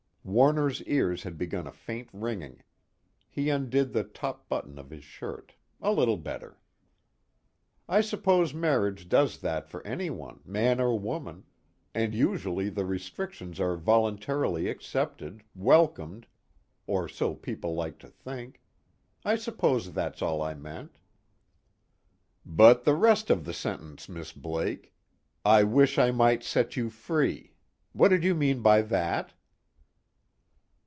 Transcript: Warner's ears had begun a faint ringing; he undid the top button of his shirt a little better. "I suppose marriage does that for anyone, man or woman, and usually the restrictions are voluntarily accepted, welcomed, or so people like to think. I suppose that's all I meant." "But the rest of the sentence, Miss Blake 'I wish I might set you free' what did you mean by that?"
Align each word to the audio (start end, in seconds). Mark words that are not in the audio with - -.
Warner's 0.23 0.83
ears 0.83 1.23
had 1.23 1.35
begun 1.35 1.65
a 1.65 1.71
faint 1.71 2.07
ringing; 2.13 2.61
he 3.27 3.49
undid 3.49 3.91
the 3.91 4.03
top 4.03 4.47
button 4.47 4.77
of 4.77 4.91
his 4.91 5.03
shirt 5.03 5.55
a 5.81 5.91
little 5.91 6.15
better. 6.15 6.59
"I 7.89 8.01
suppose 8.01 8.53
marriage 8.53 9.09
does 9.09 9.39
that 9.39 9.67
for 9.67 9.85
anyone, 9.85 10.41
man 10.45 10.79
or 10.79 10.97
woman, 10.97 11.45
and 11.95 12.13
usually 12.13 12.69
the 12.69 12.85
restrictions 12.85 13.59
are 13.59 13.75
voluntarily 13.75 14.69
accepted, 14.69 15.43
welcomed, 15.55 16.27
or 16.85 17.09
so 17.09 17.33
people 17.33 17.73
like 17.73 17.97
to 17.99 18.07
think. 18.07 18.61
I 19.25 19.35
suppose 19.35 19.91
that's 19.91 20.21
all 20.21 20.43
I 20.43 20.53
meant." 20.53 20.99
"But 22.45 22.83
the 22.83 22.95
rest 22.95 23.31
of 23.31 23.43
the 23.43 23.53
sentence, 23.53 24.07
Miss 24.07 24.33
Blake 24.33 24.93
'I 25.43 25.63
wish 25.63 25.97
I 25.97 26.11
might 26.11 26.43
set 26.43 26.77
you 26.77 26.91
free' 26.91 27.53
what 27.91 28.09
did 28.09 28.23
you 28.23 28.35
mean 28.35 28.61
by 28.61 28.83
that?" 28.83 29.33